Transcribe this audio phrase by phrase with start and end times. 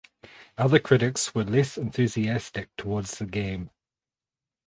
[0.57, 3.69] Other critics were less enthusiastic towards the game.